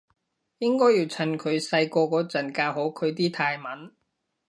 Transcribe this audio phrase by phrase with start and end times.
[0.57, 3.91] 應該要趁佢細個嗰陣教好佢啲泰文